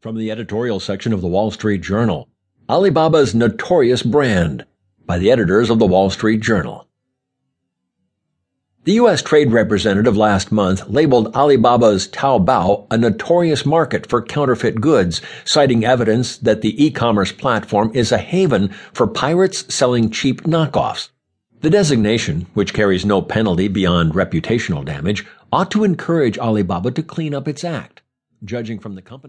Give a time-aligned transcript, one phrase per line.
[0.00, 2.26] From the editorial section of the Wall Street Journal
[2.70, 4.64] Alibaba's Notorious Brand
[5.04, 6.88] by the editors of the Wall Street Journal.
[8.84, 9.20] The U.S.
[9.20, 16.38] Trade Representative last month labeled Alibaba's Taobao a notorious market for counterfeit goods, citing evidence
[16.38, 21.10] that the e commerce platform is a haven for pirates selling cheap knockoffs.
[21.60, 27.34] The designation, which carries no penalty beyond reputational damage, ought to encourage Alibaba to clean
[27.34, 28.00] up its act.
[28.42, 29.28] Judging from the company.